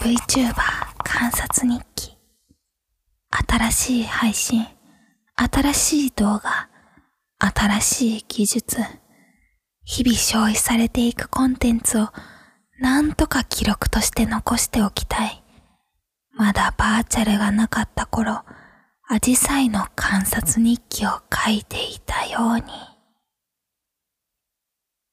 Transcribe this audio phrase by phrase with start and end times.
[0.00, 0.54] VTuber
[1.04, 2.16] 観察日記。
[3.30, 4.66] 新しい配信。
[5.36, 6.70] 新しい動画。
[7.38, 8.78] 新しい技術。
[9.84, 12.08] 日々消費されていくコンテンツを
[12.78, 15.44] なんとか記録として残しておきたい。
[16.32, 18.42] まだバーチャルがなかった頃
[19.06, 22.62] アジサイの観察日記を書いていたように。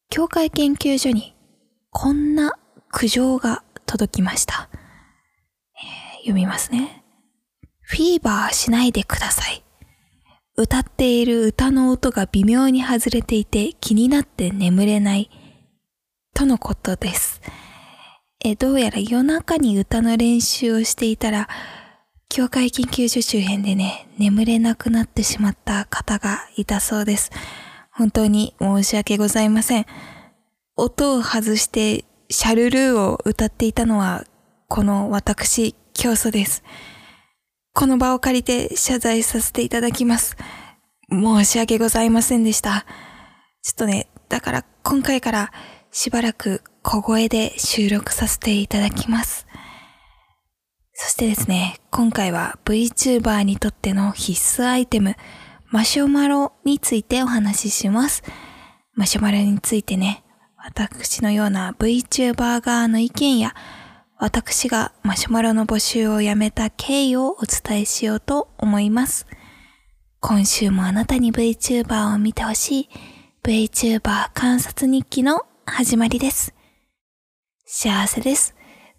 [0.10, 1.36] 教会研究所に
[1.92, 2.58] こんな
[2.90, 4.70] 苦情が届きました。
[5.76, 7.04] えー、読みますね。
[7.82, 9.64] フィーバーしないでください。
[10.56, 15.30] 歌っている歌の音が微妙に外れていて気になって眠れない。
[16.36, 17.42] とのことです。
[18.44, 21.48] えどうやら夜中に歌の練習をしていたら、
[22.30, 27.32] 教会研究所周辺でね、眠れなくなってしまった方がいたそうです。
[27.92, 29.86] 本当に申し訳ございません。
[30.76, 34.26] 音を外してシャルルーを歌っていたのは、
[34.68, 36.62] この私、教祖です。
[37.74, 40.36] この場を借りて謝罪させていただきます。
[41.10, 42.86] 申し訳ございませんでした。
[43.62, 45.52] ちょっとね、だから今回から
[45.90, 49.48] しばらく小声で収録させていただきます。
[50.92, 55.16] そしてですね、今回は VTuber にとっての必須アイテム、
[55.72, 58.24] マシュマロについてお話しします。
[58.96, 60.26] マシュマロについてね、
[60.68, 63.56] 私のような VTuber 側の意見や、
[64.18, 69.28] 私がマシュマロの募集をやめた経緯をお伝えしようと思います。
[70.20, 72.90] 今週もあなたに VTuber を見てほしい
[73.44, 76.54] VTuber 観察日記の始まりです。
[77.66, 78.54] 幸せです。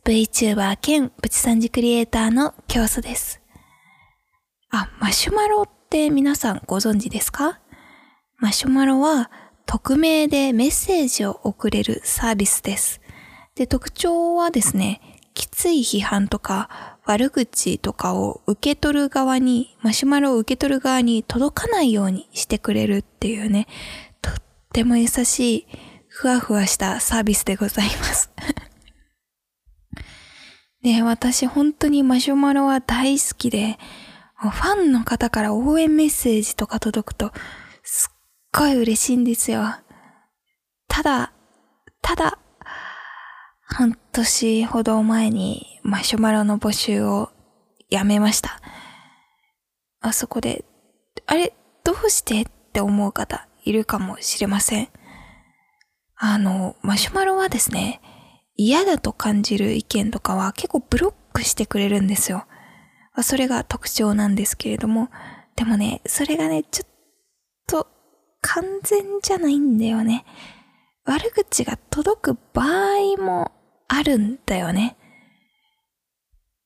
[0.04, 3.42] VTuber 兼プチ三次クリエイターの教祖です。
[4.70, 7.60] あ、マシュマロって皆さんご存知ですか？
[8.38, 9.30] マシュマロは
[9.70, 13.02] 匿名でメッセージを送れるサービスです。
[13.54, 15.02] で、特徴はですね、
[15.34, 23.66] きつい批判とか悪口とかを受け取る側に、マシュマロを受け取る側に届かないようにしてくれるっていうね、
[24.22, 24.34] とっ
[24.72, 25.66] ても優しい、
[26.08, 28.30] ふわふわしたサービスでございます。
[30.80, 33.78] ね私本当にマシュマロは大好きで、
[34.34, 37.32] ファンの方から応援メッセージとか届くと、
[38.52, 39.62] ごい嬉しいんですよ。
[40.88, 41.32] ただ、
[42.02, 42.38] ただ、
[43.62, 47.30] 半年ほど前にマシュマロの募集を
[47.90, 48.60] やめました。
[50.00, 50.64] あそこで、
[51.26, 51.54] あれ、
[51.84, 54.88] どうしてって思う方いるかもしれません。
[56.16, 58.00] あの、マシュマロはですね、
[58.56, 62.44] 嫌だと感じる意見とかは結構ブロックしてくれるんですよ。
[63.22, 65.10] それが特徴なんですけれども、
[65.56, 66.88] でもね、それがね、ちょっ
[67.66, 67.88] と
[68.40, 70.24] 完全じゃないんだよね。
[71.04, 73.52] 悪口が届く場合も
[73.88, 74.96] あるんだよね。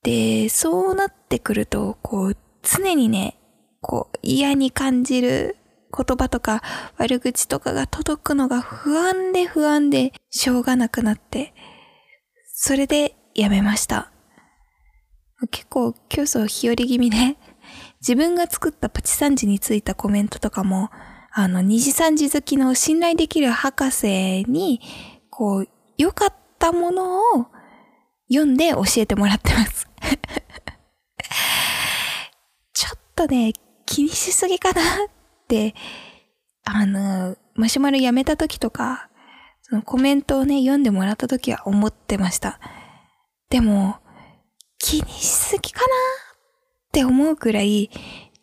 [0.03, 3.37] で、そうなってくると、こう、常にね、
[3.81, 5.55] こう、嫌に感じる
[5.95, 6.61] 言葉とか
[6.97, 11.53] 悪口とかが届くのが不安で不安でしょうがなくなって、
[12.53, 14.11] それでやめました。
[15.51, 17.37] 結構競争日和気味で、
[18.01, 20.89] 自分が作ったプチサンジについたコメントとかも、
[21.35, 24.79] あの、二次三次好きの信頼できる博士に、
[25.31, 25.67] こう、
[25.97, 27.47] 良かったものを
[28.27, 29.87] 読んで教えてもらってます
[32.73, 33.53] ちょっとね、
[33.87, 34.83] 気にしすぎかなっ
[35.47, 35.73] て、
[36.65, 39.09] あの、マシュマロやめた時とか、
[39.63, 42.59] そのコメントをね、読んでもらった時は思ってました。
[43.49, 43.97] でも、
[44.77, 45.89] 気にしすぎかなっ
[46.91, 47.89] て思うくらい、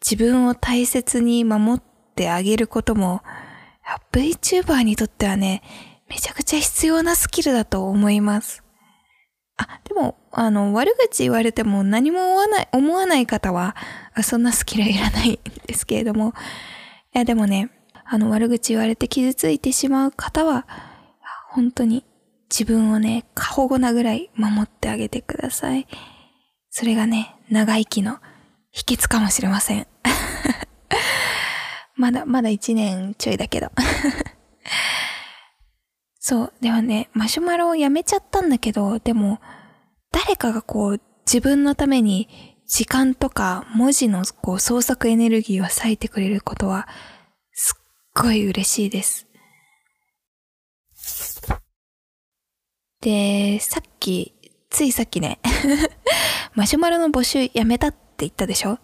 [0.05, 3.23] 自分を大切に守ってってあげることも、
[4.13, 5.63] VTuber にとってはね、
[6.09, 8.63] めちゃくちゃ必要なスキルだと思います。
[9.57, 13.77] あ、でも、あの、悪口言われても何も思わない、思わない方は、
[14.23, 16.35] そんなスキルいらないんですけれども、
[17.15, 17.71] いや、でもね、
[18.05, 20.67] あの、悪口言われて傷ついてしまう方は、
[21.51, 22.05] 本当に
[22.51, 25.87] 自分をね、過保護なぐらい守ってあげてください。
[26.71, 28.19] それがね、長生きの
[28.73, 29.87] 秘訣かもしれません。
[32.01, 33.71] まだ、まだ一年ちょいだけど。
[36.19, 36.53] そう。
[36.63, 39.39] ではね、マシュマロをやめちゃったんだけど、でも、
[40.11, 46.89] 誰かがこう、自分のために時間とか文字のこう創作エネルギーを割いてくれることは、
[47.53, 47.83] すっ
[48.15, 49.27] ごい嬉しいです。
[53.03, 54.35] で、さっき、
[54.71, 55.39] ついさっきね
[56.55, 58.79] マシュマロの募集やめたって言ったでしょ？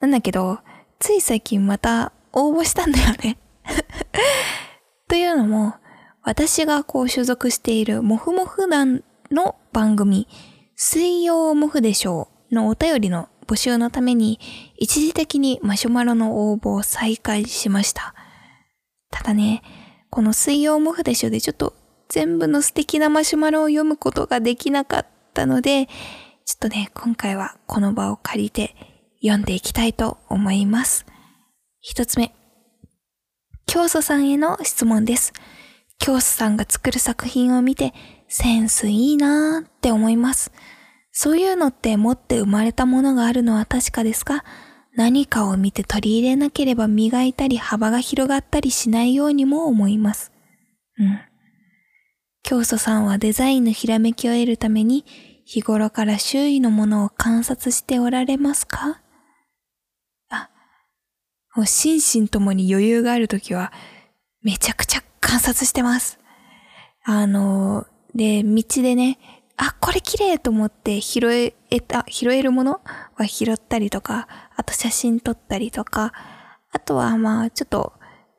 [0.00, 0.58] なんだけど、
[0.98, 3.38] つい最近また応募したんだよね
[5.08, 5.74] というのも、
[6.22, 10.28] 私がこう所属しているモフモフ団の番組、
[10.76, 14.38] 水曜モフでしょうのお便りの募集のために
[14.76, 18.14] 一時的にマシュマロの応募を再開しました。
[19.10, 19.62] ただね、
[20.10, 21.74] この水曜モフでしょうでちょっと
[22.08, 25.86] 全部の素敵なマシュマロを読むことができなかったので、
[26.44, 28.74] ちょっとね、今回はこの場を借りて
[29.22, 31.06] 読んでいきたいと思います。
[31.82, 32.34] 一つ目。
[33.64, 35.32] 教祖さんへの質問です。
[35.98, 37.94] 教祖さんが作る作品を見て、
[38.28, 40.52] センスいいなーって思います。
[41.10, 44.44] そういうのって持って生まれたものがあるのは確かですか
[44.94, 50.32] 何かを見て取り入れなければ磨いたり幅が広がったりしないようにも思います。
[50.98, 51.18] うん。
[52.42, 55.06] 教祖さんはデザインのひらめきを得るために
[55.46, 59.00] 日頃から周囲のものを観察しておられますか、
[61.54, 63.72] もう心身ともに余裕があるときは
[64.42, 66.18] めちゃくちゃ観察してます。
[67.04, 69.18] あの、で、道でね、
[69.56, 72.80] あ、これ綺麗と思って拾えた、拾えるもの
[73.14, 74.26] は拾ったりとか、
[74.56, 76.12] あと写真撮ったりとか、
[76.72, 77.92] あとはまあちょっと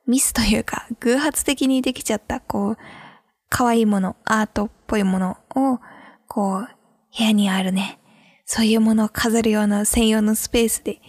[0.07, 2.77] ミスというか偶発的にできちゃったこう、
[3.49, 5.79] 可愛いもの、アートっぽいものを
[6.27, 6.67] こう、
[7.17, 7.99] 部屋にあるね、
[8.45, 11.01] そういうものを飾るような専用のスペースで、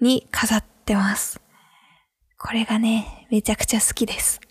[0.00, 1.39] に飾ってます。
[2.42, 4.40] これがね、めちゃくちゃ好きです。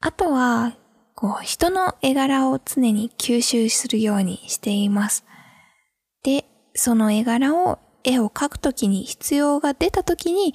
[0.00, 0.76] あとは、
[1.16, 5.24] こう、人の絵柄を常に吸収するようにしています。
[6.22, 10.54] で、その絵柄を、絵を描くときに必要が出たときに、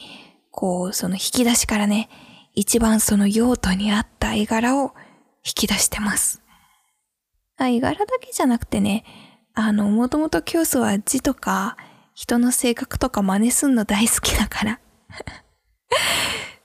[0.51, 2.07] こう、その引き出しからね、
[2.53, 4.95] 一番その用途に合った絵柄を
[5.45, 6.41] 引き出してます。
[7.57, 9.03] あ絵柄だけじゃなくてね、
[9.53, 11.75] あの、もともと教祖は字とか、
[12.15, 14.79] 人の性格とか真似すんの大好きだから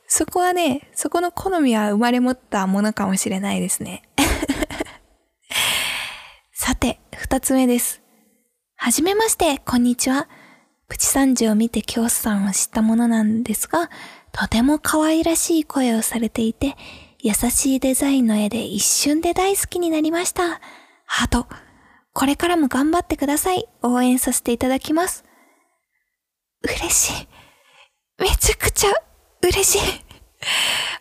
[0.06, 4.02] そこはね、そこの好みは生まれ持ったものかもしれないですね。
[6.52, 8.02] さて、二つ目です。
[8.74, 10.28] はじめまして、こんにちは。
[10.88, 13.88] プチサンジを見て教師さんを知ったものなんですが、
[14.32, 16.76] とても可愛らしい声をされていて、
[17.20, 20.60] 優しいデザインの絵で一瞬で大好きになりました。
[21.06, 21.46] ハート、
[22.12, 23.68] これからも頑張ってください。
[23.82, 25.24] 応援させていただきます。
[26.62, 27.28] 嬉しい。
[28.18, 28.92] めちゃくちゃ
[29.42, 29.80] 嬉しい。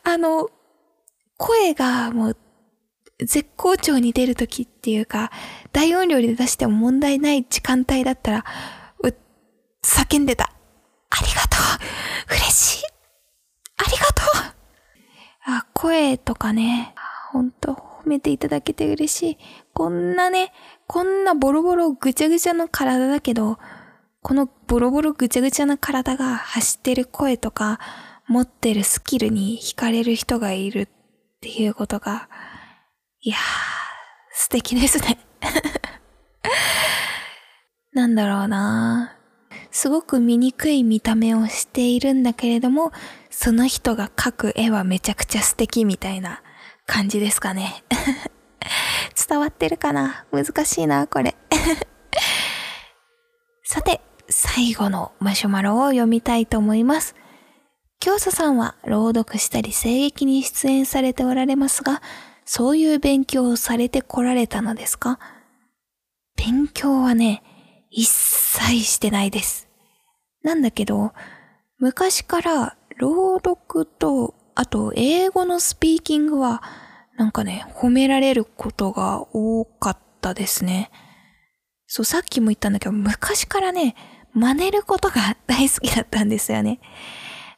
[0.03, 0.49] あの、
[1.37, 2.37] 声がもう
[3.19, 5.31] 絶好調に出るときっていうか、
[5.71, 8.45] 大音量で出しても問題ない時間帯だったら、
[9.83, 10.51] 叫んでた。
[11.09, 11.57] ありがと
[12.31, 12.85] う嬉しい
[13.77, 14.53] ありがとう
[15.45, 16.93] あ、声とかね、
[17.31, 19.37] ほんと褒めていただけて嬉しい。
[19.73, 20.51] こんなね、
[20.87, 23.57] こんなボロボロぐちゃぐちゃの体だけど、
[24.21, 27.79] このボロボロぐちゃぐちゃな体が走ってる声とか、
[28.27, 30.87] 持ってるスキルに惹かれる人がいるっ
[31.41, 32.29] ていうことが、
[33.21, 33.39] いやー、
[34.33, 35.17] 素敵ですね
[37.91, 39.17] なんだろうな
[39.71, 42.91] すごく醜い見た目をしているんだけれども、
[43.29, 46.41] その人が描く絵はめちゃくちゃ素敵みたいな
[46.85, 47.83] 感じですかね。
[49.27, 50.25] 伝わってるかな？
[50.31, 51.35] 難しいな、これ。
[53.63, 57.15] さて、最後のマシュマロを読みたいと思います。
[57.99, 62.01] 教祖さんは朗読したり声劇に出演されておられますが、
[62.45, 65.19] そういう勉強をされてこられたのですか？
[66.37, 67.43] 勉強はね、
[67.89, 69.67] 一切してないです。
[70.43, 71.11] なんだけど、
[71.77, 76.63] 昔から朗読と、あと英語のスピーキングは、
[77.17, 80.91] なんかね、褒められることが多かったですね。
[81.87, 83.95] そう、さっきも言ったんだけど、昔からね、
[84.33, 86.79] 真似ることが大好きだったんですよね。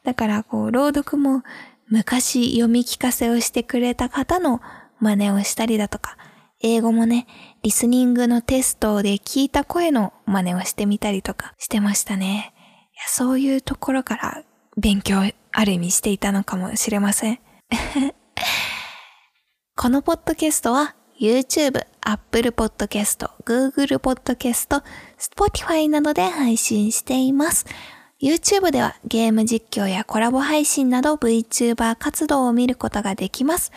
[0.03, 1.43] だから、こう、朗読も
[1.87, 4.61] 昔読み聞かせをしてくれた方の
[4.99, 6.17] 真似をしたりだとか、
[6.61, 7.27] 英語もね、
[7.63, 12.53] リスニングのテストで聞いた声の真似をしてみたりとかしてましたね。
[12.93, 14.43] いやそういうところから
[14.77, 15.17] 勉強
[15.51, 17.39] ある意味していたのかもしれません。
[19.75, 24.81] このポッドキャストは YouTube、Apple Podcast、Google Podcast、
[25.19, 27.67] Spotify などで配信しています。
[28.19, 33.71] YouTube ではゲーム実況やコラボ配信など VTuber 活動を見ることができます。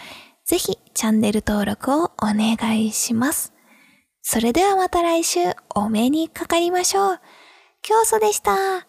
[0.46, 3.52] ぜひチャンネル登録をお願いします。
[4.22, 5.40] それではまた来週
[5.74, 7.20] お目にかかりましょう。
[7.82, 8.86] 教祖でした。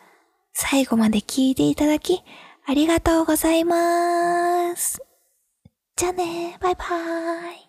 [0.53, 2.24] 最後まで聞いていただき
[2.65, 5.01] ありがとうございます。
[5.97, 7.64] じゃあね、バイバーイ。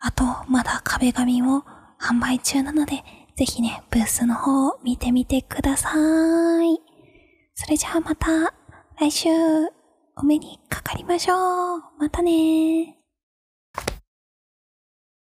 [0.00, 1.64] あと、まだ壁紙を
[2.00, 3.02] 販売中なので、
[3.36, 5.90] ぜひね、ブースの方を見てみてくださ
[6.64, 6.78] い。
[7.54, 8.54] それじゃあまた
[8.98, 9.28] 来週
[10.16, 11.82] お目にかかりましょう。
[11.98, 12.95] またね